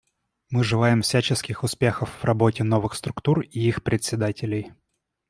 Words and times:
Мы 0.49 0.63
желаем 0.63 1.03
всяческих 1.03 1.61
успехов 1.63 2.09
в 2.09 2.23
работе 2.23 2.63
новых 2.63 2.95
структур 2.95 3.41
и 3.41 3.59
их 3.59 3.83
председателей. 3.83 4.71